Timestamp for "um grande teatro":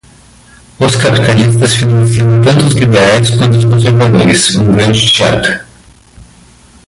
4.55-5.63